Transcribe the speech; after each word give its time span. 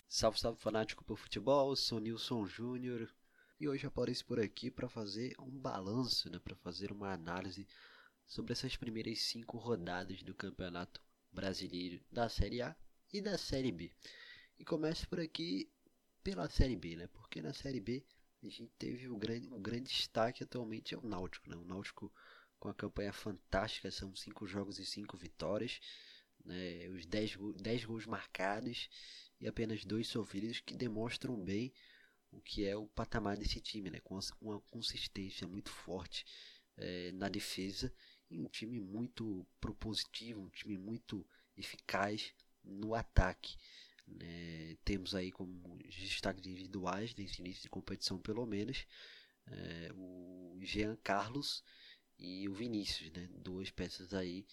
Salve, 0.06 0.38
salve 0.38 0.60
fanático 0.60 1.02
por 1.02 1.16
futebol, 1.16 1.74
sou 1.74 1.98
Nilson 1.98 2.44
Júnior 2.44 3.08
e 3.58 3.66
hoje 3.66 3.86
apareço 3.86 4.26
por 4.26 4.38
aqui 4.38 4.70
para 4.70 4.86
fazer 4.86 5.32
um 5.40 5.58
balanço, 5.58 6.30
né, 6.30 6.38
para 6.44 6.54
fazer 6.56 6.92
uma 6.92 7.10
análise 7.10 7.66
sobre 8.26 8.52
essas 8.52 8.76
primeiras 8.76 9.22
cinco 9.22 9.56
rodadas 9.56 10.22
do 10.22 10.34
Campeonato 10.34 11.00
Brasileiro 11.32 12.00
da 12.12 12.28
Série 12.28 12.60
A 12.60 12.76
e 13.10 13.22
da 13.22 13.38
Série 13.38 13.72
B. 13.72 13.90
E 14.58 14.64
começo 14.64 15.06
por 15.08 15.20
aqui 15.20 15.70
pela 16.24 16.48
Série 16.48 16.76
B, 16.76 16.96
né? 16.96 17.06
Porque 17.08 17.42
na 17.42 17.52
Série 17.52 17.80
B 17.80 18.02
a 18.42 18.48
gente 18.48 18.72
teve 18.78 19.08
o 19.08 19.16
grande, 19.16 19.48
o 19.52 19.58
grande 19.58 19.90
destaque 19.90 20.42
atualmente 20.42 20.94
é 20.94 20.98
o 20.98 21.06
Náutico, 21.06 21.48
né? 21.50 21.56
O 21.56 21.64
Náutico 21.64 22.12
com 22.58 22.68
a 22.68 22.74
campanha 22.74 23.12
fantástica, 23.12 23.90
são 23.90 24.14
cinco 24.16 24.46
jogos 24.46 24.78
e 24.78 24.86
cinco 24.86 25.16
vitórias, 25.16 25.78
né? 26.44 26.88
Os 26.88 27.04
10 27.04 27.36
dez 27.60 27.84
gols 27.84 28.06
marcados 28.06 28.88
e 29.38 29.46
apenas 29.46 29.84
dois 29.84 30.08
sofridos 30.08 30.60
que 30.60 30.74
demonstram 30.74 31.36
bem 31.36 31.72
o 32.32 32.40
que 32.40 32.66
é 32.66 32.74
o 32.74 32.86
patamar 32.86 33.36
desse 33.36 33.60
time, 33.60 33.90
né? 33.90 34.00
Com 34.00 34.18
uma 34.40 34.60
consistência 34.70 35.46
muito 35.46 35.70
forte 35.70 36.24
é, 36.78 37.12
na 37.12 37.28
defesa 37.28 37.92
e 38.30 38.38
um 38.38 38.48
time 38.48 38.80
muito 38.80 39.46
propositivo, 39.60 40.40
um 40.40 40.48
time 40.48 40.78
muito 40.78 41.26
eficaz 41.56 42.32
no 42.64 42.94
ataque. 42.94 43.56
Né? 44.06 44.76
Temos 44.84 45.14
aí 45.14 45.32
como 45.32 45.78
destaques 45.78 46.46
individuais 46.46 47.14
nesse 47.14 47.40
início 47.40 47.62
de 47.62 47.68
competição, 47.68 48.18
pelo 48.18 48.46
menos, 48.46 48.86
é, 49.46 49.90
o 49.94 50.58
Jean 50.62 50.96
Carlos 51.02 51.62
e 52.18 52.48
o 52.48 52.54
Vinícius, 52.54 53.10
né? 53.10 53.28
duas 53.32 53.70
peças 53.70 54.14
aí 54.14 54.46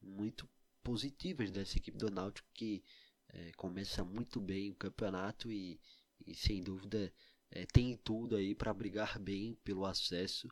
muito 0.00 0.48
positivas 0.82 1.50
dessa 1.50 1.78
equipe 1.78 1.98
do 1.98 2.10
Náutico 2.10 2.48
que 2.54 2.84
é, 3.28 3.52
começa 3.56 4.04
muito 4.04 4.40
bem 4.40 4.70
o 4.70 4.74
campeonato 4.74 5.50
e, 5.50 5.80
e 6.24 6.34
sem 6.34 6.62
dúvida 6.62 7.12
é, 7.50 7.66
tem 7.66 7.96
tudo 7.96 8.36
aí 8.36 8.54
para 8.54 8.72
brigar 8.72 9.18
bem 9.18 9.54
pelo 9.64 9.84
acesso 9.84 10.48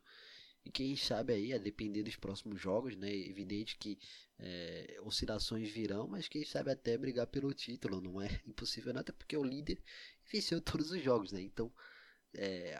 e 0.65 0.71
quem 0.71 0.95
sabe 0.95 1.33
aí, 1.33 1.53
a 1.53 1.59
depender 1.59 2.01
dos 2.01 2.15
próximos 2.15 2.59
jogos, 2.59 2.97
né? 2.97 3.13
Evidente 3.15 3.77
que 3.77 3.99
é, 4.39 4.99
oscilações 5.03 5.69
virão, 5.69 6.07
mas 6.07 6.27
quem 6.27 6.43
sabe 6.43 6.71
até 6.71 6.97
brigar 6.97 7.27
pelo 7.27 7.53
título. 7.53 8.01
Não 8.01 8.19
é 8.19 8.27
impossível 8.47 8.91
nada, 8.91 9.13
porque 9.13 9.37
o 9.37 9.43
líder 9.43 9.79
venceu 10.31 10.59
todos 10.59 10.89
os 10.89 11.01
jogos, 11.03 11.31
né? 11.31 11.39
Então, 11.39 11.71
é, 12.33 12.75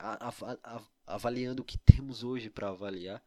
avaliando 1.05 1.61
o 1.61 1.65
que 1.65 1.77
temos 1.77 2.23
hoje 2.23 2.49
para 2.49 2.69
avaliar, 2.69 3.23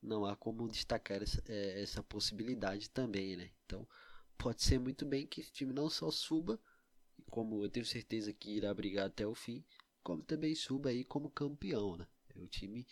não 0.00 0.26
há 0.26 0.36
como 0.36 0.68
destacar 0.68 1.22
essa, 1.22 1.42
é, 1.48 1.80
essa 1.80 2.02
possibilidade 2.02 2.90
também, 2.90 3.34
né? 3.34 3.50
Então, 3.64 3.88
pode 4.36 4.62
ser 4.62 4.78
muito 4.78 5.06
bem 5.06 5.26
que 5.26 5.40
esse 5.40 5.52
time 5.52 5.72
não 5.72 5.88
só 5.88 6.10
suba, 6.10 6.60
como 7.30 7.64
eu 7.64 7.70
tenho 7.70 7.86
certeza 7.86 8.30
que 8.30 8.50
irá 8.50 8.74
brigar 8.74 9.06
até 9.06 9.26
o 9.26 9.34
fim, 9.34 9.64
como 10.02 10.22
também 10.22 10.54
suba 10.54 10.90
aí 10.90 11.02
como 11.02 11.30
campeão, 11.30 11.96
né? 11.96 12.06
É 12.34 12.38
o 12.38 12.46
time 12.46 12.86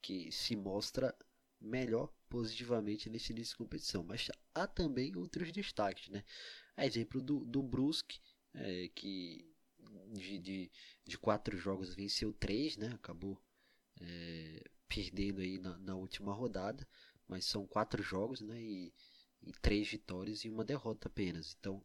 que 0.00 0.30
se 0.32 0.56
mostra 0.56 1.14
melhor 1.60 2.12
positivamente 2.28 3.10
nesse 3.10 3.32
início 3.32 3.52
de 3.52 3.58
competição. 3.58 4.02
Mas 4.02 4.30
há 4.54 4.66
também 4.66 5.14
outros 5.16 5.52
destaques, 5.52 6.08
né? 6.08 6.24
A 6.76 6.86
exemplo 6.86 7.20
do, 7.20 7.44
do 7.44 7.62
Brusque, 7.62 8.20
é, 8.54 8.88
que 8.94 9.46
de, 10.12 10.38
de, 10.38 10.72
de, 11.04 11.18
quatro 11.18 11.56
jogos 11.56 11.94
venceu 11.94 12.32
três, 12.32 12.76
né? 12.76 12.88
Acabou 12.94 13.40
é, 14.00 14.64
perdendo 14.88 15.40
aí 15.40 15.58
na, 15.58 15.78
na, 15.78 15.94
última 15.94 16.32
rodada, 16.32 16.86
mas 17.28 17.44
são 17.44 17.66
quatro 17.66 18.02
jogos, 18.02 18.40
né? 18.40 18.60
E, 18.60 18.92
e 19.42 19.52
três 19.60 19.88
vitórias 19.88 20.44
e 20.44 20.48
uma 20.48 20.64
derrota 20.64 21.08
apenas. 21.08 21.56
Então, 21.58 21.82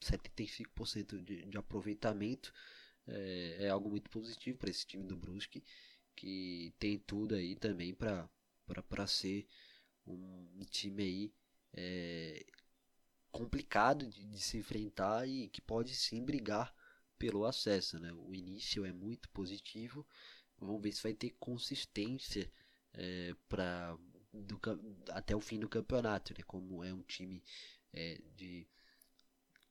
75% 0.00 1.22
de, 1.22 1.46
de 1.46 1.58
aproveitamento 1.58 2.52
é, 3.06 3.56
é, 3.60 3.68
algo 3.68 3.88
muito 3.88 4.10
positivo 4.10 4.58
para 4.58 4.70
esse 4.70 4.86
time 4.86 5.04
do 5.04 5.16
Brusque 5.16 5.62
que 6.16 6.74
tem 6.78 6.98
tudo 6.98 7.34
aí 7.34 7.54
também 7.54 7.94
para 7.94 9.06
ser 9.06 9.46
um, 10.06 10.64
time 10.70 11.02
aí 11.02 11.32
é, 11.74 12.46
complicado 13.30 14.06
de, 14.06 14.24
de, 14.24 14.40
se 14.40 14.56
enfrentar 14.56 15.28
e 15.28 15.48
que 15.48 15.60
pode 15.60 15.94
sim 15.94 16.24
brigar 16.24 16.74
pelo 17.18 17.44
acesso. 17.44 17.98
Né? 18.00 18.12
O 18.12 18.34
início 18.34 18.84
é 18.84 18.92
muito 18.92 19.28
positivo, 19.30 20.06
vamos 20.58 20.82
ver 20.82 20.92
se 20.92 21.02
vai 21.02 21.12
ter 21.14 21.30
consistência 21.38 22.50
é, 22.94 23.34
para 23.48 23.96
até 25.10 25.36
o 25.36 25.40
fim 25.40 25.58
do 25.58 25.68
campeonato, 25.68 26.34
né? 26.36 26.42
como 26.46 26.82
é 26.82 26.92
um 26.92 27.02
time 27.02 27.42
é, 27.92 28.20
de 28.36 28.66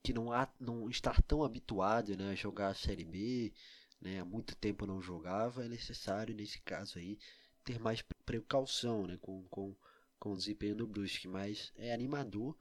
que 0.02 0.12
não, 0.12 0.30
há, 0.32 0.48
não 0.60 0.88
está 0.88 1.12
tão 1.26 1.42
habituado 1.42 2.16
né, 2.16 2.30
a 2.30 2.34
jogar 2.36 2.68
a 2.68 2.74
Série 2.74 3.04
B, 3.04 3.52
né, 4.00 4.20
há 4.20 4.24
muito 4.24 4.54
tempo 4.56 4.86
não 4.86 5.00
jogava, 5.00 5.64
é 5.64 5.68
necessário, 5.68 6.34
nesse 6.34 6.60
caso 6.60 6.98
aí, 6.98 7.18
ter 7.64 7.78
mais 7.78 8.02
precaução 8.24 9.06
né, 9.06 9.18
com, 9.20 9.42
com, 9.48 9.74
com 10.18 10.32
o 10.32 10.36
desempenho 10.36 10.76
do 10.76 10.86
Brusque, 10.86 11.28
mas 11.28 11.72
é 11.76 11.92
animador 11.92 12.56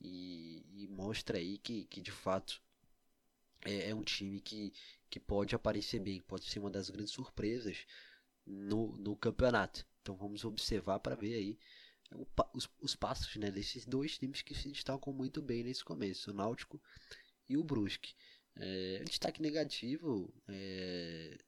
e, 0.00 0.64
e 0.72 0.88
mostra 0.88 1.38
aí 1.38 1.58
que, 1.58 1.84
que 1.84 2.00
de 2.00 2.10
fato 2.10 2.62
é, 3.64 3.90
é, 3.90 3.94
um 3.94 4.02
time 4.02 4.40
que, 4.40 4.72
que 5.08 5.20
pode 5.20 5.54
aparecer 5.54 6.00
bem, 6.00 6.20
pode 6.20 6.46
ser 6.46 6.58
uma 6.58 6.70
das 6.70 6.90
grandes 6.90 7.12
surpresas 7.12 7.86
no, 8.46 8.96
no 8.96 9.16
campeonato. 9.16 9.86
Então 10.00 10.16
vamos 10.16 10.44
observar 10.44 10.98
para 11.00 11.14
ver 11.14 11.34
aí 11.34 11.58
os, 12.52 12.68
os 12.80 12.96
passos 12.96 13.36
né, 13.36 13.50
desses 13.50 13.86
dois 13.86 14.18
times 14.18 14.42
que 14.42 14.54
se 14.54 14.68
destacam 14.70 15.12
muito 15.12 15.40
bem 15.40 15.62
nesse 15.62 15.84
começo, 15.84 16.30
o 16.30 16.34
Náutico 16.34 16.80
e 17.48 17.56
o 17.56 17.64
Brusque. 17.64 18.14
É, 18.62 19.02
destaque 19.04 19.40
negativo 19.40 20.32
é, 20.46 21.38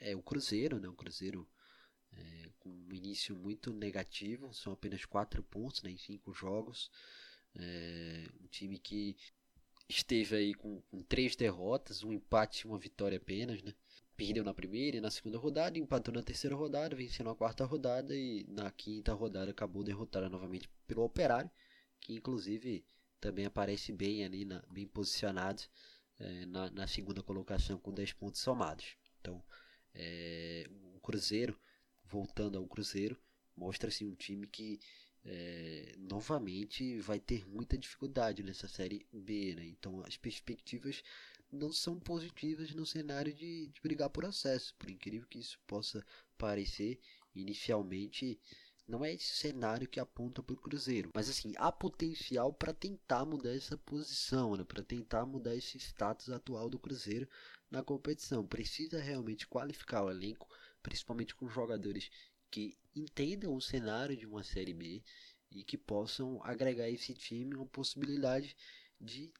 é, 0.00 0.16
o 0.16 0.22
Cruzeiro, 0.22 0.80
né? 0.80 0.88
O 0.88 0.94
Cruzeiro 0.94 1.48
é, 2.12 2.50
com 2.58 2.70
um 2.70 2.92
início 2.92 3.36
muito 3.36 3.72
negativo, 3.72 4.52
são 4.52 4.72
apenas 4.72 5.04
4 5.04 5.42
pontos 5.44 5.82
né, 5.82 5.90
em 5.90 5.96
5 5.96 6.32
jogos. 6.32 6.90
É, 7.54 8.28
um 8.40 8.48
time 8.48 8.78
que 8.78 9.16
esteve 9.88 10.36
aí 10.36 10.54
com, 10.54 10.80
com 10.82 11.02
três 11.02 11.36
derrotas, 11.36 12.02
um 12.02 12.12
empate 12.12 12.66
e 12.66 12.68
uma 12.68 12.78
vitória 12.78 13.16
apenas, 13.16 13.62
né? 13.62 13.72
Perdeu 14.16 14.42
na 14.42 14.52
primeira 14.52 14.96
e 14.96 15.00
na 15.00 15.12
segunda 15.12 15.38
rodada, 15.38 15.78
empatou 15.78 16.12
na 16.12 16.22
terceira 16.22 16.56
rodada, 16.56 16.96
venceu 16.96 17.24
na 17.24 17.34
quarta 17.36 17.64
rodada 17.64 18.16
e 18.16 18.44
na 18.48 18.68
quinta 18.72 19.12
rodada 19.12 19.52
acabou 19.52 19.84
derrotada 19.84 20.28
novamente 20.28 20.68
pelo 20.88 21.04
Operário, 21.04 21.48
que 22.00 22.14
inclusive 22.14 22.84
também 23.20 23.46
aparece 23.46 23.92
bem 23.92 24.24
ali, 24.24 24.44
na, 24.44 24.60
bem 24.68 24.88
posicionado 24.88 25.62
é, 26.18 26.46
na, 26.46 26.70
na, 26.70 26.86
segunda 26.86 27.22
colocação 27.22 27.78
com 27.78 27.92
10 27.92 28.12
pontos 28.12 28.40
somados. 28.40 28.96
Então, 29.20 29.42
é, 29.94 30.68
o 30.94 31.00
Cruzeiro, 31.00 31.58
voltando 32.04 32.58
ao 32.58 32.66
Cruzeiro, 32.66 33.16
mostra-se 33.56 34.04
um 34.04 34.14
time 34.14 34.46
que 34.46 34.80
é, 35.24 35.94
novamente 35.98 36.98
vai 37.00 37.18
ter 37.18 37.46
muita 37.48 37.76
dificuldade 37.76 38.42
nessa 38.42 38.68
série 38.68 39.06
B. 39.12 39.54
Né? 39.54 39.66
Então, 39.66 40.02
as 40.06 40.16
perspectivas 40.16 41.02
não 41.50 41.72
são 41.72 41.98
positivas 41.98 42.74
no 42.74 42.86
cenário 42.86 43.32
de, 43.32 43.68
de 43.68 43.80
brigar 43.80 44.10
por 44.10 44.24
acesso, 44.24 44.74
por 44.78 44.90
incrível 44.90 45.26
que 45.28 45.38
isso 45.38 45.58
possa 45.66 46.04
parecer 46.36 46.98
inicialmente 47.34 48.38
não 48.88 49.04
é 49.04 49.12
esse 49.12 49.36
cenário 49.36 49.86
que 49.86 50.00
aponta 50.00 50.42
para 50.42 50.54
o 50.54 50.60
Cruzeiro, 50.60 51.10
mas 51.14 51.28
assim, 51.28 51.52
há 51.58 51.70
potencial 51.70 52.54
para 52.54 52.72
tentar 52.72 53.26
mudar 53.26 53.54
essa 53.54 53.76
posição, 53.76 54.56
né? 54.56 54.64
para 54.64 54.82
tentar 54.82 55.26
mudar 55.26 55.54
esse 55.54 55.78
status 55.78 56.30
atual 56.30 56.70
do 56.70 56.78
Cruzeiro 56.78 57.28
na 57.70 57.82
competição. 57.82 58.46
Precisa 58.46 58.98
realmente 58.98 59.46
qualificar 59.46 60.04
o 60.04 60.10
elenco, 60.10 60.48
principalmente 60.82 61.34
com 61.34 61.50
jogadores 61.50 62.10
que 62.50 62.78
entendam 62.96 63.54
o 63.54 63.60
cenário 63.60 64.16
de 64.16 64.24
uma 64.24 64.42
Série 64.42 64.72
B 64.72 65.02
e 65.50 65.62
que 65.62 65.76
possam 65.76 66.42
agregar 66.42 66.84
a 66.84 66.90
esse 66.90 67.12
time 67.12 67.54
uma 67.54 67.66
possibilidade 67.66 68.56
de 68.98 69.30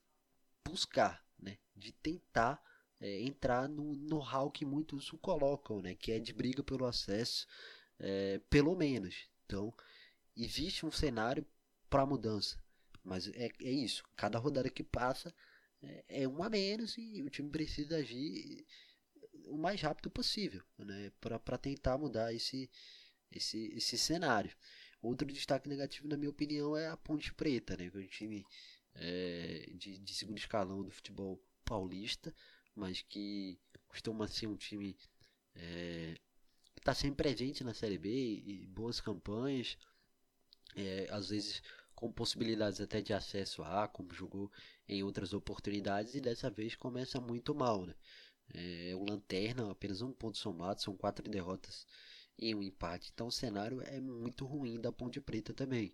buscar, 0.62 1.25
né? 1.38 1.56
de 1.75 1.93
tentar 1.93 2.62
é, 3.00 3.22
entrar 3.22 3.67
no 3.67 3.94
know-how 3.94 4.50
que 4.50 4.67
muitos 4.67 5.11
o 5.11 5.17
colocam, 5.17 5.81
né? 5.81 5.94
que 5.94 6.12
é 6.12 6.19
de 6.19 6.34
briga 6.34 6.62
pelo 6.62 6.84
acesso, 6.84 7.46
é, 7.99 8.43
pelo 8.50 8.76
menos. 8.76 9.26
Então, 9.48 9.72
existe 10.36 10.84
um 10.84 10.92
cenário 10.92 11.44
para 11.88 12.04
mudança. 12.04 12.62
Mas 13.02 13.26
é, 13.28 13.50
é 13.62 13.70
isso. 13.70 14.04
Cada 14.14 14.38
rodada 14.38 14.68
que 14.68 14.84
passa 14.84 15.34
é, 15.82 16.22
é 16.22 16.28
um 16.28 16.42
a 16.42 16.50
menos 16.50 16.98
e 16.98 17.22
o 17.22 17.30
time 17.30 17.48
precisa 17.48 17.96
agir 17.96 18.66
o 19.46 19.56
mais 19.56 19.80
rápido 19.80 20.10
possível 20.10 20.62
né, 20.76 21.10
para 21.18 21.56
tentar 21.56 21.96
mudar 21.96 22.34
esse, 22.34 22.70
esse, 23.32 23.72
esse 23.74 23.96
cenário. 23.96 24.54
Outro 25.00 25.26
destaque 25.26 25.66
negativo, 25.66 26.08
na 26.08 26.16
minha 26.18 26.28
opinião, 26.28 26.76
é 26.76 26.88
a 26.88 26.96
Ponte 26.96 27.32
Preta, 27.32 27.74
né, 27.74 27.88
que 27.88 27.96
é 27.96 28.00
um 28.00 28.06
time 28.06 28.44
é, 28.96 29.70
de, 29.74 29.98
de 29.98 30.14
segundo 30.14 30.36
escalão 30.36 30.82
do 30.82 30.90
futebol 30.90 31.42
paulista, 31.64 32.34
mas 32.74 33.00
que 33.00 33.58
costuma 33.86 34.28
ser 34.28 34.46
um 34.46 34.56
time 34.56 34.94
é, 35.54 36.18
está 36.78 36.94
sempre 36.94 37.16
presente 37.16 37.62
na 37.64 37.75
Série 37.75 37.98
B 37.98 38.08
e, 38.10 38.62
e 38.62 38.66
boas 38.66 39.00
campanhas, 39.00 39.76
é, 40.76 41.06
às 41.10 41.28
vezes 41.30 41.62
com 41.94 42.12
possibilidades 42.12 42.80
até 42.80 43.00
de 43.00 43.12
acesso 43.12 43.62
a, 43.64 43.88
como 43.88 44.14
jogou 44.14 44.52
em 44.88 45.02
outras 45.02 45.32
oportunidades, 45.32 46.14
e 46.14 46.20
dessa 46.20 46.48
vez 46.48 46.76
começa 46.76 47.20
muito 47.20 47.54
mal. 47.54 47.84
Né? 47.84 47.94
É, 48.54 48.94
o 48.94 49.04
Lanterna, 49.04 49.70
apenas 49.70 50.00
um 50.00 50.12
ponto 50.12 50.38
somado, 50.38 50.80
são 50.80 50.96
quatro 50.96 51.28
derrotas 51.28 51.86
e 52.38 52.54
um 52.54 52.62
empate. 52.62 53.10
Então 53.12 53.26
o 53.26 53.32
cenário 53.32 53.82
é 53.82 54.00
muito 54.00 54.46
ruim 54.46 54.81
da 54.81 54.92
Ponte 54.92 55.20
Preta 55.20 55.52
também. 55.52 55.92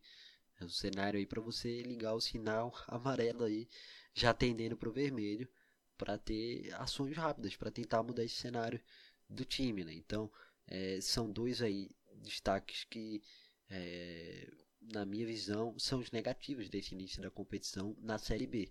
É 0.60 0.64
um 0.64 0.68
cenário 0.68 1.18
aí 1.18 1.26
para 1.26 1.40
você 1.40 1.82
ligar 1.82 2.14
o 2.14 2.20
sinal 2.20 2.72
amarelo 2.86 3.44
aí, 3.44 3.68
já 4.12 4.34
tendendo 4.34 4.76
para 4.76 4.88
o 4.88 4.92
vermelho, 4.92 5.48
para 5.96 6.18
ter 6.18 6.72
ações 6.74 7.16
rápidas, 7.16 7.56
para 7.56 7.70
tentar 7.70 8.02
mudar 8.02 8.24
esse 8.24 8.36
cenário 8.36 8.80
do 9.28 9.44
time. 9.44 9.84
Né? 9.84 9.94
Então 9.94 10.30
é, 10.66 11.00
são 11.00 11.30
dois 11.30 11.62
aí 11.62 11.90
destaques 12.16 12.84
que, 12.84 13.22
é, 13.68 14.50
na 14.80 15.04
minha 15.04 15.26
visão, 15.26 15.78
são 15.78 16.00
os 16.00 16.10
negativos 16.10 16.68
desse 16.68 16.94
início 16.94 17.22
da 17.22 17.30
competição 17.30 17.96
na 18.00 18.18
Série 18.18 18.46
B. 18.46 18.70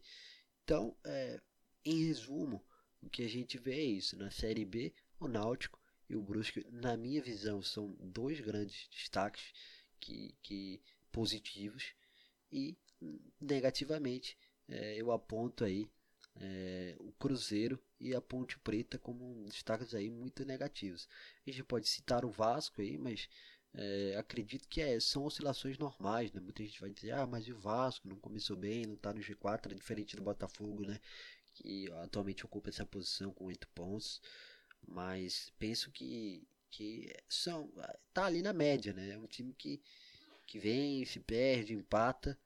Então, 0.63 0.95
é, 1.05 1.41
em 1.85 2.05
resumo, 2.05 2.63
o 3.01 3.09
que 3.09 3.23
a 3.23 3.29
gente 3.29 3.57
vê 3.57 3.75
é 3.75 3.83
isso. 3.83 4.17
Na 4.17 4.31
Série 4.31 4.65
B, 4.65 4.93
o 5.19 5.27
Náutico 5.27 5.79
e 6.09 6.15
o 6.15 6.21
Brusque, 6.21 6.65
na 6.71 6.95
minha 6.95 7.21
visão, 7.21 7.61
são 7.61 7.95
dois 7.99 8.39
grandes 8.39 8.87
destaques 8.89 9.53
que, 9.99 10.35
que 10.41 10.81
positivos 11.11 11.93
e 12.51 12.77
negativamente 13.39 14.37
é, 14.67 14.95
eu 14.95 15.11
aponto 15.11 15.63
aí 15.63 15.89
é, 16.35 16.95
o 16.99 17.11
Cruzeiro 17.13 17.79
e 17.99 18.15
a 18.15 18.21
Ponte 18.21 18.57
Preta 18.59 18.97
como 18.97 19.45
destaques 19.45 19.93
aí 19.93 20.09
muito 20.09 20.45
negativos. 20.45 21.07
A 21.45 21.51
gente 21.51 21.63
pode 21.63 21.87
citar 21.87 22.25
o 22.25 22.31
Vasco 22.31 22.81
aí, 22.81 22.97
mas 22.97 23.29
é, 23.73 24.15
acredito 24.17 24.67
que 24.67 24.81
é, 24.81 24.99
são 24.99 25.25
oscilações 25.25 25.77
normais, 25.77 26.31
né? 26.31 26.39
Muita 26.39 26.63
gente 26.63 26.79
vai 26.79 26.91
dizer, 26.91 27.11
ah, 27.11 27.25
mas 27.25 27.47
o 27.47 27.55
Vasco 27.55 28.07
não 28.07 28.17
começou 28.17 28.55
bem, 28.55 28.85
não 28.85 28.95
está 28.95 29.13
no 29.13 29.19
G4, 29.19 29.71
é 29.71 29.75
diferente 29.75 30.15
do 30.15 30.23
Botafogo, 30.23 30.85
né? 30.85 30.99
Que 31.55 31.91
atualmente 32.03 32.45
ocupa 32.45 32.69
essa 32.69 32.85
posição 32.85 33.31
com 33.33 33.45
8 33.45 33.67
pontos. 33.69 34.21
Mas 34.87 35.51
penso 35.57 35.91
que, 35.91 36.47
que 36.69 37.11
são. 37.29 37.71
tá 38.13 38.25
ali 38.25 38.41
na 38.41 38.53
média, 38.53 38.93
né? 38.93 39.11
É 39.11 39.17
um 39.17 39.27
time 39.27 39.53
que, 39.53 39.81
que 40.45 40.59
vem, 40.59 41.05
se 41.05 41.19
perde, 41.19 41.73
empata, 41.73 42.37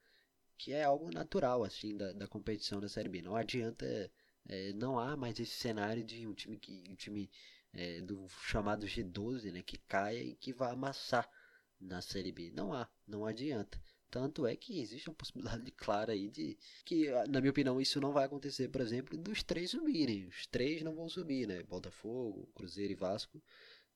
que 0.58 0.72
é 0.72 0.84
algo 0.84 1.10
natural, 1.12 1.64
assim, 1.64 1.96
da, 1.96 2.12
da 2.12 2.26
competição 2.26 2.80
da 2.80 2.88
Série 2.88 3.08
B. 3.08 3.22
Não 3.22 3.36
adianta. 3.36 4.10
É, 4.48 4.72
não 4.72 4.98
há 4.98 5.16
mais 5.16 5.38
esse 5.38 5.52
cenário 5.52 6.04
de 6.04 6.26
um 6.26 6.34
time 6.34 6.58
que. 6.58 6.84
Um 6.90 6.94
time 6.96 7.30
é, 7.72 8.00
do 8.00 8.26
chamado 8.28 8.86
G12, 8.86 9.52
né? 9.52 9.62
Que 9.62 9.78
caia 9.78 10.22
e 10.22 10.34
que 10.34 10.52
vá 10.52 10.72
amassar 10.72 11.28
na 11.80 12.00
Série 12.02 12.32
B. 12.32 12.50
Não 12.54 12.72
há, 12.72 12.88
não 13.06 13.24
adianta. 13.24 13.80
Tanto 14.10 14.46
é 14.46 14.56
que 14.56 14.80
existe 14.80 15.08
uma 15.08 15.14
possibilidade 15.14 15.70
clara 15.72 16.12
aí 16.12 16.30
de 16.30 16.58
que, 16.84 17.10
na 17.28 17.40
minha 17.40 17.50
opinião, 17.50 17.80
isso 17.80 18.00
não 18.00 18.12
vai 18.12 18.24
acontecer, 18.24 18.68
por 18.68 18.80
exemplo, 18.80 19.16
dos 19.18 19.42
três 19.42 19.70
subirem. 19.70 20.26
Os 20.26 20.46
três 20.46 20.82
não 20.82 20.94
vão 20.94 21.08
subir, 21.08 21.46
né? 21.46 21.62
Botafogo, 21.62 22.48
Cruzeiro 22.54 22.92
e 22.92 22.96
Vasco. 22.96 23.42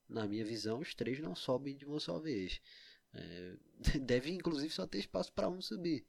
Na 0.09 0.27
minha 0.29 0.45
visão, 0.45 0.81
os 0.81 0.95
três 0.95 1.19
não 1.21 1.35
sobem 1.35 1.77
de 1.77 1.87
uma 1.87 1.99
só 1.99 2.19
vez. 2.19 2.61
É, 3.15 3.57
deve, 4.01 4.31
inclusive, 4.31 4.73
só 4.73 4.87
ter 4.87 4.99
espaço 4.99 5.33
para 5.33 5.49
um 5.49 5.61
subir. 5.61 6.05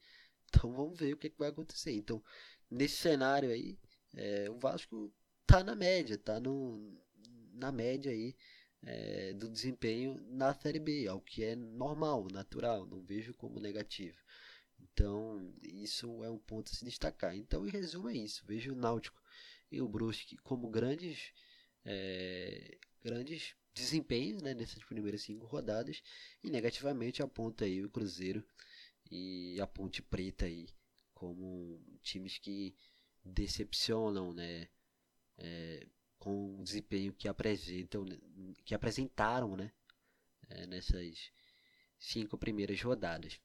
Então 0.55 0.71
vamos 0.71 0.99
ver 0.99 1.13
o 1.13 1.17
que, 1.17 1.27
é 1.27 1.29
que, 1.29 1.37
vai 1.37 1.49
acontecer. 1.49 1.91
Então, 1.91 2.23
nesse 2.69 2.95
cenário 2.97 3.49
aí, 3.49 3.77
é, 4.15 4.49
o 4.49 4.57
Vasco 4.57 5.11
tá 5.45 5.63
na 5.63 5.75
média, 5.75 6.17
tá 6.17 6.39
no, 6.39 6.95
na 7.53 7.71
média 7.71 8.11
aí 8.11 8.35
é, 8.83 9.33
do 9.33 9.49
desempenho 9.49 10.19
na 10.29 10.53
Série 10.53 10.79
B, 10.79 11.07
ao 11.07 11.19
que 11.19 11.43
é 11.43 11.55
normal, 11.55 12.27
natural, 12.31 12.85
não 12.85 13.01
vejo 13.01 13.33
como 13.33 13.59
negativo. 13.59 14.17
Então, 14.79 15.53
isso 15.61 16.23
é 16.23 16.29
um 16.29 16.37
ponto 16.37 16.71
a 16.71 16.75
se 16.75 16.85
destacar. 16.85 17.35
Então, 17.35 17.65
em 17.65 17.69
resumo, 17.69 18.09
é 18.09 18.13
isso. 18.13 18.45
Vejo 18.45 18.73
o 18.73 18.75
Náutico 18.75 19.21
e 19.71 19.81
o 19.81 19.87
Brusque 19.87 20.37
como 20.37 20.69
grandes, 20.69 21.33
é, 21.85 22.77
grandes 23.03 23.55
desempenhos 23.73 24.41
né, 24.41 24.53
nessas 24.53 24.83
primeiras 24.83 25.23
cinco 25.23 25.47
rodadas 25.47 26.03
e 26.43 26.49
negativamente 26.49 27.23
aponta 27.23 27.65
aí 27.65 27.83
o 27.83 27.89
Cruzeiro 27.89 28.45
e 29.13 29.61
a 29.61 29.67
Ponte 29.67 30.01
Preta 30.01 30.45
aí 30.45 30.67
como 31.13 31.79
times 32.01 32.39
que 32.39 32.75
decepcionam, 33.23 34.33
né? 34.33 34.67
É, 35.37 35.87
com 36.17 36.59
o 36.59 36.63
desempenho 36.63 37.13
que 37.13 37.27
apresentam, 37.27 38.05
que 38.63 38.73
apresentaram, 38.73 39.57
né, 39.57 39.73
é, 40.49 40.65
nessas 40.67 41.31
cinco 41.99 42.37
primeiras 42.37 42.81
rodadas. 42.81 43.39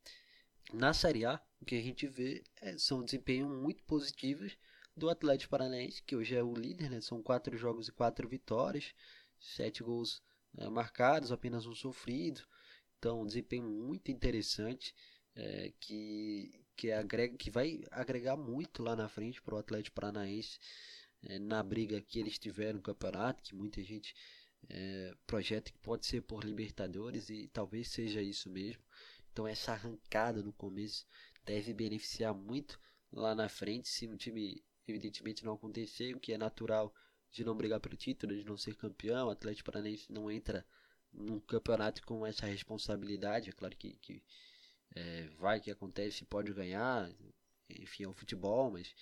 Na 0.72 0.92
Série 0.92 1.24
A, 1.24 1.42
o 1.60 1.64
que 1.64 1.74
a 1.74 1.82
gente 1.82 2.06
vê 2.06 2.44
é, 2.60 2.78
são 2.78 3.02
desempenhos 3.02 3.50
muito 3.50 3.82
positivos 3.82 4.56
do 4.96 5.10
Atlético 5.10 5.50
Paranaense, 5.50 6.02
que 6.02 6.14
hoje 6.14 6.36
é 6.36 6.42
o 6.42 6.54
líder, 6.54 6.90
né? 6.90 7.00
São 7.00 7.22
quatro 7.22 7.56
jogos 7.56 7.88
e 7.88 7.92
quatro 7.92 8.28
vitórias, 8.28 8.94
sete 9.40 9.82
gols 9.82 10.22
é, 10.56 10.68
marcados, 10.68 11.32
apenas 11.32 11.66
um 11.66 11.74
sofrido. 11.74 12.42
Então, 12.98 13.22
um 13.22 13.26
desempenho 13.26 13.68
muito 13.68 14.10
interessante 14.10 14.94
é, 15.38 15.72
que 15.80 16.50
que 16.76 16.92
agrega, 16.92 17.36
que 17.36 17.50
vai 17.50 17.82
agregar 17.90 18.36
muito 18.36 18.82
lá 18.84 18.94
na 18.94 19.08
frente 19.08 19.42
para 19.42 19.56
o 19.56 19.58
Atlético 19.58 19.96
Paranaense 19.96 20.60
é, 21.24 21.38
na 21.38 21.60
briga 21.60 22.00
que 22.00 22.20
eles 22.20 22.38
tiveram 22.38 22.76
no 22.76 22.82
campeonato, 22.82 23.42
que 23.42 23.54
muita 23.54 23.82
gente 23.82 24.14
é, 24.68 25.12
projeta 25.26 25.72
que 25.72 25.78
pode 25.78 26.06
ser 26.06 26.22
por 26.22 26.44
Libertadores 26.44 27.30
e 27.30 27.48
talvez 27.48 27.88
seja 27.88 28.22
isso 28.22 28.48
mesmo. 28.48 28.82
Então 29.32 29.46
essa 29.46 29.72
arrancada 29.72 30.40
no 30.40 30.52
começo 30.52 31.04
deve 31.44 31.74
beneficiar 31.74 32.32
muito 32.32 32.78
lá 33.12 33.34
na 33.34 33.48
frente 33.48 33.88
se 33.88 34.06
o 34.06 34.16
time 34.16 34.62
evidentemente 34.86 35.44
não 35.44 35.54
acontecer, 35.54 36.14
o 36.14 36.20
que 36.20 36.32
é 36.32 36.38
natural 36.38 36.94
de 37.30 37.44
não 37.44 37.56
brigar 37.56 37.80
pelo 37.80 37.96
título, 37.96 38.36
de 38.36 38.44
não 38.44 38.56
ser 38.56 38.76
campeão, 38.76 39.26
o 39.26 39.30
Atlético 39.30 39.70
Paranaense 39.70 40.12
não 40.12 40.30
entra 40.30 40.64
num 41.12 41.40
campeonato 41.40 42.06
com 42.06 42.24
essa 42.24 42.46
responsabilidade, 42.46 43.50
é 43.50 43.52
claro 43.52 43.76
que, 43.76 43.94
que 43.94 44.22
é, 44.94 45.28
vai 45.38 45.60
que 45.60 45.70
acontece, 45.70 46.24
pode 46.24 46.52
ganhar, 46.52 47.10
enfim, 47.68 48.04
é 48.04 48.08
o 48.08 48.12
futebol, 48.12 48.70
mas 48.70 48.94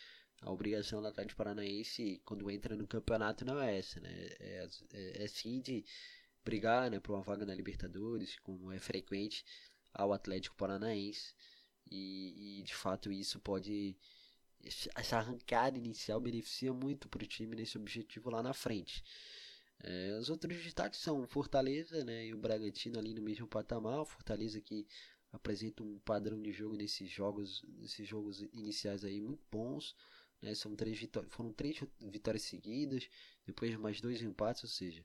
a 0.42 0.50
obrigação 0.50 1.00
do 1.00 1.08
Atlético 1.08 1.38
Paranaense 1.38 2.20
quando 2.24 2.50
entra 2.50 2.76
no 2.76 2.86
campeonato 2.86 3.44
não 3.44 3.60
é 3.60 3.78
essa, 3.78 4.00
né? 4.00 4.10
É, 4.40 4.68
é, 4.92 5.24
é 5.24 5.26
sim 5.28 5.60
de 5.60 5.84
brigar 6.44 6.90
né, 6.90 7.00
por 7.00 7.14
uma 7.14 7.22
vaga 7.22 7.44
na 7.44 7.54
Libertadores, 7.54 8.38
como 8.38 8.70
é 8.70 8.78
frequente 8.78 9.44
ao 9.92 10.12
Atlético 10.12 10.56
Paranaense. 10.56 11.34
E, 11.90 12.60
e 12.60 12.62
de 12.62 12.74
fato 12.74 13.10
isso 13.10 13.40
pode. 13.40 13.96
Essa 14.96 15.18
arrancada 15.18 15.78
inicial 15.78 16.20
beneficia 16.20 16.72
muito 16.72 17.08
para 17.08 17.22
o 17.22 17.26
time 17.26 17.54
nesse 17.54 17.78
objetivo 17.78 18.30
lá 18.30 18.42
na 18.42 18.52
frente. 18.52 19.02
É, 19.82 20.16
os 20.18 20.30
outros 20.30 20.62
destaques 20.62 20.98
são 21.00 21.26
Fortaleza 21.26 22.02
né, 22.04 22.26
e 22.26 22.34
o 22.34 22.38
Bragantino 22.38 22.98
ali 22.98 23.14
no 23.14 23.22
mesmo 23.22 23.46
patamar. 23.46 24.00
O 24.00 24.06
Fortaleza 24.06 24.60
que 24.60 24.86
apresenta 25.36 25.82
um 25.82 25.98
padrão 26.00 26.40
de 26.40 26.52
jogo 26.52 26.76
nesses 26.76 27.10
jogos, 27.10 27.62
nesses 27.78 28.06
jogos 28.06 28.42
iniciais 28.52 29.04
aí 29.04 29.20
muito 29.20 29.44
bons. 29.50 29.94
Né? 30.42 30.54
São 30.54 30.74
três 30.76 30.98
foram 31.28 31.52
três 31.52 31.80
vitórias 32.00 32.42
seguidas, 32.42 33.08
depois 33.46 33.74
mais 33.76 34.00
dois 34.00 34.20
empates, 34.22 34.64
ou 34.64 34.70
seja, 34.70 35.04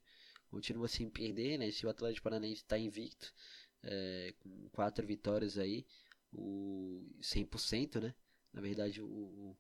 continua 0.49 0.87
sem 0.87 1.09
perder, 1.09 1.57
né? 1.57 1.71
Se 1.71 1.85
o 1.85 1.89
Atlético 1.89 2.25
Paranaense 2.25 2.61
está 2.61 2.77
invicto, 2.77 3.33
é, 3.83 4.33
com 4.39 4.69
quatro 4.69 5.05
vitórias 5.07 5.57
aí, 5.57 5.85
o 6.33 7.05
100%, 7.21 8.01
né? 8.01 8.15
Na 8.53 8.61
verdade, 8.61 9.01
o, 9.01 9.55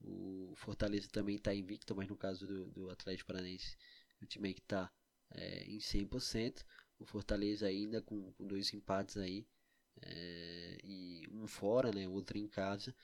o 0.00 0.54
Fortaleza 0.56 1.08
também 1.08 1.36
está 1.36 1.54
invicto, 1.54 1.94
mas 1.94 2.08
no 2.08 2.16
caso 2.16 2.46
do, 2.46 2.70
do 2.70 2.90
Atlético 2.90 3.28
Paranaense, 3.28 3.76
o 4.22 4.26
time 4.26 4.54
que 4.54 4.60
está 4.60 4.90
é, 5.34 5.64
em 5.64 5.78
100%. 5.78 6.64
O 6.98 7.04
Fortaleza 7.04 7.66
ainda 7.66 8.00
com, 8.00 8.32
com 8.32 8.46
dois 8.46 8.72
empates 8.72 9.16
aí, 9.16 9.46
é, 10.00 10.78
e 10.84 11.28
um 11.32 11.46
fora, 11.46 11.90
né? 11.92 12.08
Outro 12.08 12.38
em 12.38 12.48
casa 12.48 12.94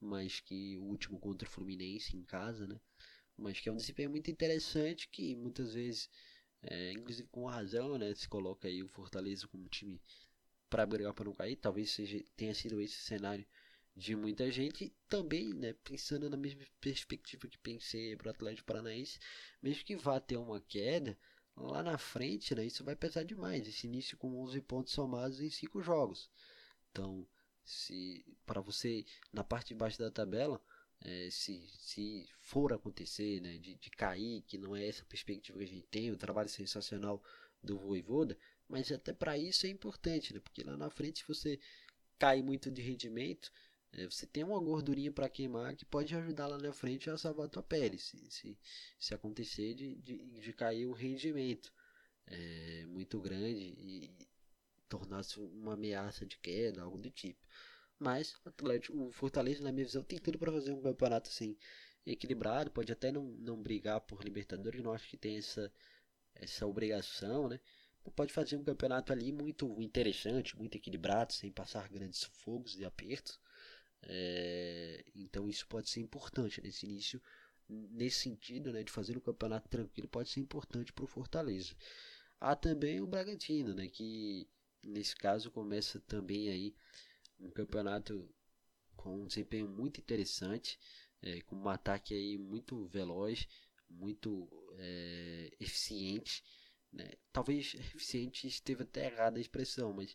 mas 0.00 0.40
que 0.40 0.76
o 0.78 0.84
último 0.84 1.18
contra 1.18 1.46
o 1.48 1.50
Fluminense 1.50 2.16
em 2.16 2.22
casa, 2.22 2.66
né? 2.66 2.80
Mas 3.36 3.60
que 3.60 3.68
é 3.68 3.72
um 3.72 3.76
desempenho 3.76 4.10
muito 4.10 4.30
interessante 4.30 5.08
que 5.08 5.34
muitas 5.36 5.74
vezes, 5.74 6.08
é, 6.62 6.92
inclusive 6.92 7.28
com 7.28 7.46
razão, 7.46 7.98
né? 7.98 8.14
Se 8.14 8.28
coloca 8.28 8.68
aí 8.68 8.82
o 8.82 8.88
Fortaleza 8.88 9.46
como 9.48 9.68
time 9.68 10.00
para 10.70 10.86
brigar 10.86 11.14
para 11.14 11.24
não 11.24 11.34
cair. 11.34 11.56
Talvez 11.56 11.90
seja, 11.90 12.22
tenha 12.36 12.54
sido 12.54 12.80
esse 12.80 12.96
cenário 12.96 13.46
de 13.96 14.14
muita 14.14 14.50
gente 14.50 14.94
também, 15.08 15.52
né, 15.52 15.74
pensando 15.84 16.30
na 16.30 16.36
mesma 16.36 16.64
perspectiva 16.80 17.48
que 17.48 17.58
pensei 17.58 18.14
para 18.16 18.28
o 18.28 18.30
Atlético 18.30 18.66
Paranaense, 18.66 19.18
mesmo 19.60 19.84
que 19.84 19.96
vá 19.96 20.20
ter 20.20 20.36
uma 20.36 20.60
queda, 20.60 21.18
lá 21.60 21.82
na 21.82 21.98
frente, 21.98 22.54
né, 22.54 22.64
isso 22.64 22.84
vai 22.84 22.96
pesar 22.96 23.24
demais. 23.24 23.66
Esse 23.66 23.86
início 23.86 24.16
com 24.16 24.40
11 24.42 24.60
pontos 24.62 24.92
somados 24.92 25.40
em 25.40 25.50
5 25.50 25.82
jogos. 25.82 26.30
Então, 26.90 27.26
se 27.64 28.24
para 28.46 28.60
você 28.60 29.04
na 29.32 29.44
parte 29.44 29.68
de 29.68 29.74
baixo 29.74 29.98
da 29.98 30.10
tabela 30.10 30.60
é, 31.00 31.28
se, 31.30 31.60
se 31.78 32.28
for 32.40 32.72
acontecer, 32.72 33.40
né, 33.40 33.58
de, 33.58 33.76
de 33.76 33.90
cair, 33.90 34.42
que 34.42 34.58
não 34.58 34.74
é 34.74 34.86
essa 34.86 35.04
perspectiva 35.04 35.58
que 35.58 35.64
a 35.64 35.68
gente 35.68 35.86
tem, 35.86 36.10
o 36.10 36.16
trabalho 36.16 36.48
sensacional 36.48 37.22
do 37.62 37.78
Voivoda, 37.78 38.36
mas 38.68 38.90
até 38.90 39.12
para 39.12 39.38
isso 39.38 39.66
é 39.66 39.70
importante, 39.70 40.34
né, 40.34 40.40
porque 40.40 40.62
lá 40.62 40.76
na 40.76 40.90
frente, 40.90 41.20
se 41.20 41.28
você 41.28 41.58
cai 42.18 42.42
muito 42.42 42.70
de 42.70 42.82
rendimento, 42.82 43.52
você 44.10 44.26
tem 44.26 44.44
uma 44.44 44.60
gordurinha 44.60 45.12
para 45.12 45.28
queimar 45.28 45.74
que 45.74 45.84
pode 45.84 46.14
ajudar 46.14 46.46
lá 46.46 46.58
na 46.58 46.72
frente 46.72 47.10
a 47.10 47.18
salvar 47.18 47.46
a 47.46 47.48
tua 47.48 47.62
pele, 47.62 47.98
se, 47.98 48.18
se, 48.30 48.58
se 48.98 49.14
acontecer 49.14 49.74
de, 49.74 49.96
de, 49.96 50.18
de 50.40 50.52
cair 50.52 50.86
o 50.86 50.92
rendimento 50.92 51.72
é, 52.26 52.84
muito 52.86 53.20
grande 53.20 53.74
e 53.78 54.28
tornar-se 54.88 55.38
uma 55.40 55.74
ameaça 55.74 56.26
de 56.26 56.38
queda, 56.38 56.82
algo 56.82 56.98
do 56.98 57.10
tipo. 57.10 57.46
Mas 57.98 58.34
o 58.44 58.48
Atlético, 58.48 59.06
o 59.06 59.10
Fortaleza, 59.10 59.62
na 59.62 59.72
minha 59.72 59.86
visão, 59.86 60.02
tem 60.02 60.18
tudo 60.18 60.38
para 60.38 60.52
fazer 60.52 60.72
um 60.72 60.80
campeonato 60.80 61.28
assim 61.30 61.56
equilibrado. 62.06 62.70
Pode 62.70 62.92
até 62.92 63.10
não, 63.12 63.24
não 63.24 63.60
brigar 63.60 64.00
por 64.02 64.22
Libertadores, 64.22 64.82
não 64.82 64.92
acho 64.92 65.08
que 65.08 65.16
tem 65.16 65.36
essa, 65.38 65.72
essa 66.34 66.66
obrigação, 66.66 67.48
né? 67.48 67.60
Pode 68.16 68.32
fazer 68.32 68.56
um 68.56 68.64
campeonato 68.64 69.12
ali 69.12 69.32
muito 69.32 69.80
interessante, 69.82 70.56
muito 70.56 70.76
equilibrado, 70.76 71.32
sem 71.32 71.52
passar 71.52 71.88
grandes 71.90 72.20
sufocos 72.20 72.78
e 72.78 72.84
apertos. 72.84 73.38
É, 74.02 75.04
então 75.14 75.48
isso 75.48 75.66
pode 75.66 75.88
ser 75.90 76.00
importante 76.00 76.60
nesse 76.62 76.86
início, 76.86 77.20
nesse 77.68 78.20
sentido, 78.20 78.72
né, 78.72 78.82
de 78.82 78.92
fazer 78.92 79.16
um 79.16 79.20
campeonato 79.20 79.68
tranquilo, 79.68 80.08
pode 80.08 80.30
ser 80.30 80.40
importante 80.40 80.92
para 80.92 81.04
o 81.04 81.08
Fortaleza. 81.08 81.74
Há 82.40 82.54
também 82.54 83.00
o 83.00 83.06
Bragantino, 83.06 83.74
né, 83.74 83.88
que 83.88 84.48
nesse 84.82 85.14
caso 85.16 85.50
começa 85.50 86.00
também 86.00 86.48
aí 86.48 86.74
um 87.38 87.50
campeonato 87.50 88.28
com 88.96 89.22
um 89.22 89.26
desempenho 89.26 89.68
muito 89.68 90.00
interessante, 90.00 90.78
é, 91.22 91.40
com 91.42 91.56
um 91.56 91.68
ataque 91.68 92.14
aí 92.14 92.38
muito 92.38 92.86
veloz, 92.86 93.46
muito 93.88 94.48
é, 94.76 95.50
eficiente. 95.60 96.42
Né? 96.92 97.10
Talvez 97.32 97.74
eficiente 97.74 98.46
esteve 98.46 98.82
até 98.82 99.06
errada 99.06 99.38
a 99.38 99.40
expressão, 99.40 99.92
mas 99.92 100.14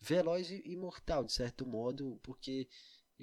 veloz 0.00 0.50
e 0.50 0.76
mortal 0.76 1.24
de 1.24 1.32
certo 1.32 1.66
modo, 1.66 2.18
porque 2.22 2.68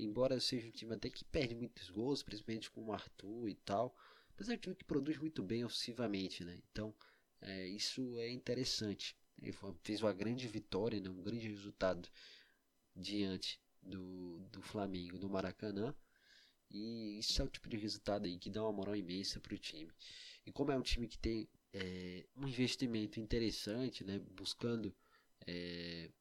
embora 0.03 0.39
seja 0.39 0.67
um 0.67 0.71
time 0.71 0.95
até 0.95 1.09
que 1.09 1.25
perde 1.25 1.55
muitos 1.55 1.89
gols, 1.89 2.23
principalmente 2.23 2.71
com 2.71 2.85
o 2.85 2.93
Arthur 2.93 3.49
e 3.49 3.55
tal, 3.55 3.95
mas 4.37 4.49
é 4.49 4.53
um 4.53 4.57
time 4.57 4.75
que 4.75 4.85
produz 4.85 5.17
muito 5.17 5.43
bem 5.43 5.63
ofensivamente, 5.63 6.43
né? 6.43 6.59
Então 6.71 6.95
é, 7.41 7.67
isso 7.67 8.17
é 8.19 8.29
interessante. 8.29 9.15
Ele 9.41 9.55
fez 9.83 10.01
uma 10.01 10.13
grande 10.13 10.47
vitória, 10.47 10.99
né? 10.99 11.09
um 11.09 11.21
grande 11.21 11.47
resultado 11.47 12.09
diante 12.95 13.59
do, 13.81 14.39
do 14.51 14.61
Flamengo 14.61 15.17
no 15.17 15.29
Maracanã. 15.29 15.95
E 16.69 17.17
isso 17.19 17.41
é 17.41 17.45
o 17.45 17.49
tipo 17.49 17.67
de 17.67 17.77
resultado 17.77 18.25
aí 18.25 18.37
que 18.37 18.49
dá 18.49 18.61
uma 18.61 18.71
moral 18.71 18.95
imensa 18.95 19.39
para 19.39 19.55
o 19.55 19.57
time. 19.57 19.91
E 20.45 20.51
como 20.51 20.71
é 20.71 20.77
um 20.77 20.81
time 20.81 21.07
que 21.07 21.17
tem 21.17 21.49
é, 21.73 22.25
um 22.35 22.47
investimento 22.47 23.19
interessante, 23.19 24.03
né, 24.03 24.19
buscando 24.19 24.95
é, 25.47 26.11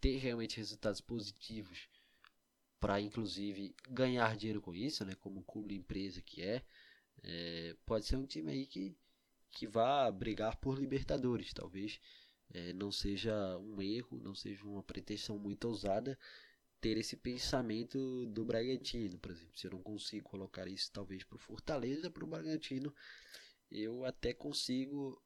ter 0.00 0.16
realmente 0.16 0.56
resultados 0.56 1.00
positivos 1.00 1.88
para 2.80 3.00
inclusive 3.00 3.74
ganhar 3.88 4.36
dinheiro 4.36 4.60
com 4.60 4.74
isso, 4.74 5.04
né, 5.04 5.14
como 5.20 5.42
clube 5.42 5.74
empresa 5.74 6.20
que 6.20 6.42
é, 6.42 6.62
é, 7.22 7.76
pode 7.86 8.06
ser 8.06 8.16
um 8.16 8.26
time 8.26 8.52
aí 8.52 8.66
que, 8.66 8.94
que 9.50 9.66
vá 9.66 10.10
brigar 10.10 10.56
por 10.56 10.78
Libertadores, 10.78 11.52
talvez 11.52 12.00
é, 12.52 12.72
não 12.72 12.92
seja 12.92 13.58
um 13.58 13.80
erro, 13.80 14.20
não 14.20 14.34
seja 14.34 14.64
uma 14.64 14.82
pretensão 14.82 15.38
muito 15.38 15.66
ousada 15.66 16.18
ter 16.80 16.98
esse 16.98 17.16
pensamento 17.16 18.26
do 18.26 18.44
Bragantino, 18.44 19.18
por 19.18 19.30
exemplo. 19.30 19.58
Se 19.58 19.66
eu 19.66 19.70
não 19.70 19.82
consigo 19.82 20.28
colocar 20.28 20.68
isso 20.68 20.92
talvez 20.92 21.24
para 21.24 21.36
o 21.36 21.38
Fortaleza, 21.38 22.10
para 22.10 22.24
o 22.24 22.26
Bragantino, 22.26 22.94
eu 23.70 24.04
até 24.04 24.34
consigo 24.34 25.18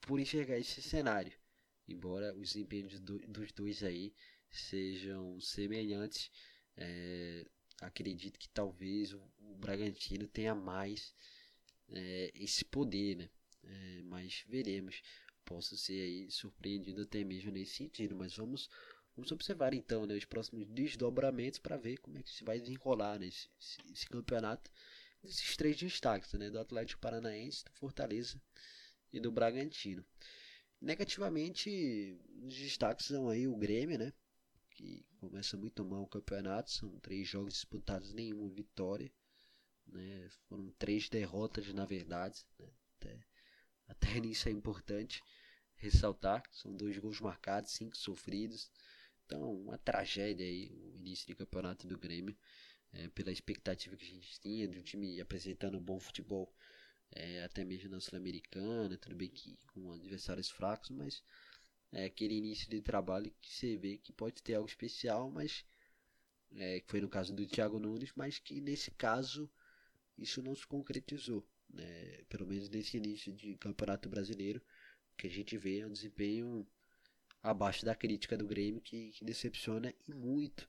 por 0.00 0.18
enxergar 0.18 0.58
esse 0.58 0.80
cenário. 0.80 1.32
Embora 1.86 2.34
os 2.34 2.54
desempenhos 2.54 2.98
dos 3.00 3.52
dois 3.52 3.82
aí 3.82 4.14
sejam 4.50 5.38
semelhantes, 5.40 6.30
é, 6.76 7.46
acredito 7.80 8.38
que 8.38 8.48
talvez 8.48 9.12
o, 9.12 9.22
o 9.40 9.54
Bragantino 9.56 10.26
tenha 10.26 10.54
mais 10.54 11.14
é, 11.90 12.30
esse 12.34 12.64
poder, 12.64 13.16
né? 13.16 13.30
É, 13.66 14.02
mas 14.02 14.44
veremos 14.46 15.02
possa 15.44 15.76
ser 15.76 16.00
aí 16.00 16.30
surpreendido 16.30 17.02
até 17.02 17.22
mesmo 17.22 17.50
nesse 17.52 17.74
sentido. 17.74 18.16
Mas 18.16 18.36
vamos, 18.36 18.68
vamos 19.16 19.30
observar 19.30 19.74
então 19.74 20.06
né, 20.06 20.14
os 20.14 20.24
próximos 20.24 20.66
desdobramentos 20.66 21.58
para 21.58 21.76
ver 21.76 21.98
como 21.98 22.18
é 22.18 22.22
que 22.22 22.30
se 22.30 22.44
vai 22.44 22.60
desenrolar 22.60 23.18
né, 23.18 23.26
esse, 23.26 23.48
esse, 23.92 24.06
campeonato. 24.08 24.70
Esses 25.22 25.56
três 25.56 25.76
destaques, 25.76 26.32
né, 26.34 26.50
do 26.50 26.58
Atlético 26.58 27.00
Paranaense, 27.00 27.64
do 27.64 27.72
Fortaleza 27.72 28.40
e 29.12 29.20
do 29.20 29.32
Bragantino. 29.32 30.04
Negativamente, 30.80 32.18
os 32.42 32.54
destaques 32.54 33.06
são 33.06 33.30
aí 33.30 33.48
o 33.48 33.56
Grêmio, 33.56 33.98
né? 33.98 34.12
Que 34.74 35.06
começa 35.18 35.56
muito 35.56 35.84
mal 35.84 36.02
o 36.02 36.08
campeonato. 36.08 36.70
São 36.70 36.98
três 37.00 37.28
jogos 37.28 37.54
disputados, 37.54 38.12
nenhuma 38.12 38.48
vitória. 38.50 39.10
Né? 39.86 40.28
Foram 40.48 40.70
três 40.78 41.08
derrotas, 41.08 41.72
na 41.72 41.84
verdade. 41.84 42.44
Né? 42.58 42.68
Até, 42.96 43.26
até 43.88 44.08
nisso 44.20 44.48
é 44.48 44.52
importante 44.52 45.22
ressaltar. 45.76 46.42
São 46.50 46.74
dois 46.74 46.98
gols 46.98 47.20
marcados, 47.20 47.72
cinco 47.72 47.96
sofridos. 47.96 48.70
Então, 49.24 49.54
uma 49.54 49.78
tragédia 49.78 50.44
aí 50.44 50.70
o 50.72 50.96
início 50.98 51.26
de 51.26 51.34
campeonato 51.34 51.86
do 51.86 51.98
Grêmio. 51.98 52.36
É, 52.92 53.08
pela 53.08 53.32
expectativa 53.32 53.96
que 53.96 54.04
a 54.04 54.08
gente 54.08 54.40
tinha 54.40 54.68
de 54.68 54.78
um 54.78 54.82
time 54.82 55.20
apresentando 55.20 55.76
um 55.76 55.82
bom 55.82 55.98
futebol, 55.98 56.54
é, 57.10 57.42
até 57.42 57.64
mesmo 57.64 57.90
na 57.90 57.98
Sul-Americana, 57.98 58.96
tudo 58.96 59.16
bem 59.16 59.28
que 59.28 59.58
com 59.72 59.92
adversários 59.92 60.48
fracos, 60.48 60.90
mas 60.90 61.20
é 61.94 62.04
aquele 62.06 62.34
início 62.34 62.68
de 62.68 62.82
trabalho 62.82 63.32
que 63.40 63.54
você 63.54 63.76
vê 63.76 63.96
que 63.98 64.12
pode 64.12 64.42
ter 64.42 64.54
algo 64.54 64.68
especial, 64.68 65.30
mas 65.30 65.64
é, 66.56 66.80
que 66.80 66.90
foi 66.90 67.00
no 67.00 67.08
caso 67.08 67.32
do 67.32 67.46
Thiago 67.46 67.78
Nunes, 67.78 68.12
mas 68.16 68.38
que 68.38 68.60
nesse 68.60 68.90
caso 68.90 69.50
isso 70.18 70.42
não 70.42 70.54
se 70.54 70.66
concretizou, 70.66 71.46
né? 71.68 72.22
pelo 72.28 72.46
menos 72.46 72.68
nesse 72.68 72.96
início 72.96 73.32
de 73.32 73.56
campeonato 73.56 74.08
brasileiro 74.08 74.60
que 75.16 75.26
a 75.28 75.30
gente 75.30 75.56
vê 75.56 75.84
um 75.84 75.92
desempenho 75.92 76.66
abaixo 77.42 77.84
da 77.84 77.94
crítica 77.94 78.36
do 78.36 78.46
Grêmio, 78.46 78.80
que, 78.80 79.10
que 79.12 79.24
decepciona 79.24 79.94
e 80.08 80.12
muito 80.12 80.68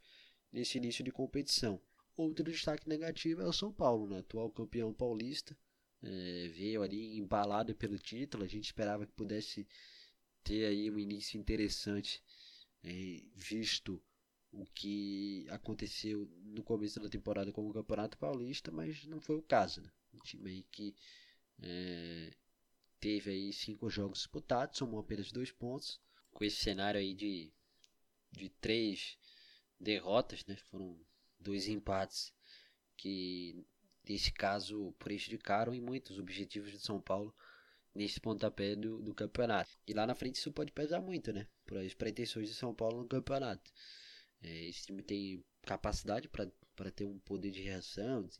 nesse 0.51 0.77
início 0.77 1.03
de 1.03 1.11
competição. 1.11 1.81
Outro 2.15 2.43
destaque 2.43 2.87
negativo 2.87 3.41
é 3.41 3.47
o 3.47 3.53
São 3.53 3.71
Paulo, 3.71 4.07
né? 4.07 4.19
atual 4.19 4.49
campeão 4.51 4.93
paulista. 4.93 5.57
É, 6.03 6.47
veio 6.49 6.83
ali 6.83 7.17
embalado 7.17 7.73
pelo 7.73 7.97
título. 7.97 8.43
A 8.43 8.47
gente 8.47 8.65
esperava 8.65 9.05
que 9.05 9.11
pudesse 9.13 9.67
ter 10.45 10.65
aí 10.65 10.89
um 10.89 10.99
início 10.99 11.39
interessante, 11.39 12.23
é, 12.83 13.21
visto 13.35 14.01
o 14.51 14.65
que 14.67 15.45
aconteceu 15.49 16.29
no 16.43 16.63
começo 16.63 16.99
da 16.99 17.09
temporada 17.09 17.51
com 17.51 17.67
o 17.67 17.73
Campeonato 17.73 18.17
Paulista, 18.17 18.71
mas 18.71 19.05
não 19.05 19.19
foi 19.19 19.35
o 19.35 19.41
caso. 19.41 19.81
Né? 19.81 19.91
Um 20.13 20.19
time 20.19 20.49
aí 20.49 20.63
que 20.71 20.95
é, 21.61 22.31
teve 22.99 23.31
aí 23.31 23.51
cinco 23.51 23.89
jogos 23.89 24.19
disputados, 24.19 24.77
somou 24.77 24.99
apenas 24.99 25.31
dois 25.31 25.51
pontos. 25.51 25.99
Com 26.31 26.43
esse 26.43 26.57
cenário 26.57 26.99
aí 26.99 27.13
de, 27.13 27.51
de 28.31 28.49
três 28.49 29.17
derrotas, 29.79 30.45
né? 30.45 30.57
Foram 30.69 30.99
dois 31.39 31.67
empates 31.67 32.33
que, 32.97 33.65
nesse 34.07 34.33
caso, 34.33 34.93
prejudicaram 34.99 35.73
em 35.73 35.79
muitos 35.79 36.19
objetivos 36.19 36.71
de 36.71 36.79
São 36.79 36.99
Paulo 37.01 37.33
nesse 37.95 38.19
pontapé 38.19 38.75
do, 38.75 39.01
do 39.01 39.15
campeonato. 39.15 39.71
E 39.87 39.93
lá 39.93 40.05
na 40.05 40.13
frente 40.13 40.35
isso 40.35 40.51
pode 40.51 40.73
pesar 40.73 41.01
muito, 41.01 41.31
né? 41.31 41.47
Para 41.65 41.81
as 41.81 41.93
pretensões 41.93 42.49
de 42.49 42.53
São 42.53 42.75
Paulo 42.75 43.01
no 43.01 43.07
campeonato. 43.07 43.71
É, 44.41 44.65
esse 44.65 44.85
time 44.85 45.01
tem 45.01 45.43
capacidade 45.61 46.27
para 46.27 46.91
ter 46.91 47.05
um 47.05 47.17
poder 47.19 47.51
de 47.51 47.61
reação, 47.61 48.23
de, 48.23 48.37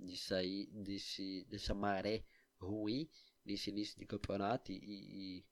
de 0.00 0.16
sair 0.16 0.66
desse, 0.72 1.44
dessa 1.50 1.74
maré 1.74 2.24
ruim 2.58 3.08
nesse 3.44 3.70
início 3.70 3.98
de 3.98 4.06
campeonato 4.06 4.72
e, 4.72 4.76
e, 4.76 5.44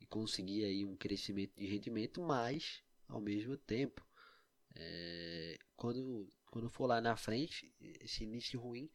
e, 0.00 0.06
conseguir 0.06 0.64
aí 0.64 0.84
um 0.84 0.96
crescimento 0.96 1.54
de 1.54 1.66
rendimento, 1.66 2.20
mas 2.22 2.82
ao 3.06 3.20
mesmo 3.20 3.56
tempo, 3.56 4.06
é, 4.74 5.58
quando, 5.76 6.30
quando 6.46 6.68
for 6.68 6.86
lá 6.86 7.00
na 7.00 7.16
frente, 7.16 7.72
esse 8.00 8.24
início 8.24 8.58
ruim 8.58 8.90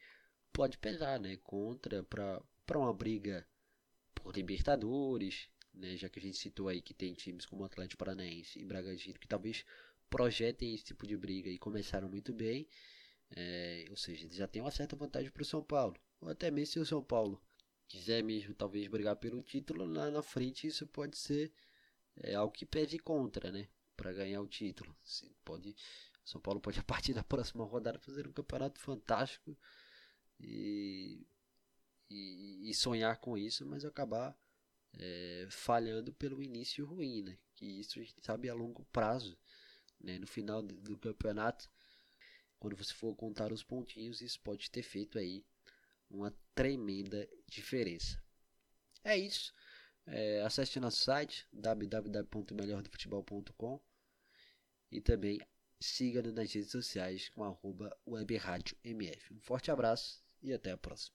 pode 0.52 0.78
pesar, 0.78 1.20
né? 1.20 1.38
Contra 1.38 2.04
para 2.04 2.42
uma 2.72 2.94
briga 2.94 3.46
por 4.14 4.36
Libertadores, 4.36 5.50
né? 5.74 5.98
Já 5.98 6.10
que 6.10 6.20
a 6.20 6.22
gente 6.22 6.38
citou 6.38 6.68
aí 6.68 6.82
que 6.82 6.94
tem 6.94 7.14
times 7.14 7.46
como 7.46 7.64
Atlético 7.66 8.00
Paranaense 8.00 8.60
e 8.60 8.66
Bragantino 8.66 9.20
que 9.20 9.28
talvez 9.28 9.66
projetem 10.10 10.74
esse 10.74 10.86
tipo 10.86 11.08
de 11.08 11.18
briga 11.18 11.50
e 11.50 11.58
começaram 11.58 12.08
muito 12.10 12.34
bem. 12.34 12.68
É, 13.36 13.86
ou 13.90 13.98
seja, 13.98 14.28
já 14.32 14.48
tem 14.48 14.62
uma 14.62 14.72
certa 14.72 14.96
vantagem 14.96 15.32
para 15.32 15.42
o 15.42 15.46
São 15.46 15.64
Paulo. 15.64 15.96
Ou 16.22 16.30
até 16.30 16.52
mesmo 16.52 16.74
se 16.74 16.80
o 16.80 16.86
São 16.86 17.04
Paulo 17.04 17.42
quiser 17.88 18.24
mesmo 18.24 18.54
talvez 18.54 18.88
brigar 18.88 19.16
pelo 19.16 19.42
título, 19.42 19.86
lá 19.86 20.10
na 20.12 20.22
frente 20.22 20.68
isso 20.68 20.86
pode 20.88 21.18
ser 21.18 21.52
é, 22.18 22.36
algo 22.36 22.54
que 22.54 22.66
pede 22.66 22.98
contra, 23.00 23.52
né? 23.52 23.68
Para 23.98 24.14
ganhar 24.14 24.42
o 24.42 24.48
título. 24.48 24.96
Você 25.04 25.30
pode 25.44 25.76
São 26.24 26.40
Paulo 26.40 26.60
pode, 26.60 26.80
a 26.80 26.84
partir 26.84 27.14
da 27.14 27.24
próxima 27.24 27.66
rodada, 27.66 28.00
fazer 28.00 28.28
um 28.28 28.32
campeonato 28.32 28.80
fantástico 28.80 29.58
e, 30.40 31.26
e, 32.10 32.70
e 32.70 32.74
sonhar 32.74 33.18
com 33.18 33.38
isso, 33.38 33.66
mas 33.66 33.86
acabar 33.86 34.38
é, 35.00 35.48
falhando 35.50 36.14
pelo 36.14 36.42
início 36.42 36.86
ruim, 36.86 37.24
né? 37.24 37.38
Que 37.56 37.66
isso 37.66 38.00
a 38.00 38.04
gente 38.04 38.22
sabe 38.22 38.50
a 38.50 38.54
longo 38.54 38.86
prazo, 38.86 39.38
né? 40.00 40.18
No 40.20 40.28
final 40.28 40.62
do, 40.62 40.98
campeonato, 40.98 41.70
quando 42.60 42.76
você 42.76 42.94
for 42.94 43.16
contar 43.16 43.52
os 43.52 43.64
pontinhos, 43.64 44.22
isso 44.22 44.40
pode 44.42 44.70
ter 44.70 44.84
feito 44.84 45.18
aí 45.18 45.44
uma 46.10 46.32
tremenda 46.54 47.28
diferença. 47.48 48.22
É 49.04 49.18
isso. 49.18 49.54
É, 50.06 50.42
acesse 50.42 50.80
nosso 50.80 51.02
site 51.02 51.48
www.melhordofutebol.com 51.54 53.82
e 54.92 55.02
também 55.02 55.40
siga-nos 55.80 56.34
nas 56.34 56.54
redes 56.54 56.72
sociais 56.72 57.30
com 57.30 57.44
arroba 57.44 57.98
webradiomf. 58.08 59.32
Um 59.32 59.40
forte 59.42 59.72
abraço 59.72 60.24
e 60.42 60.54
até 60.54 60.72
a 60.72 60.78
próxima. 60.78 61.12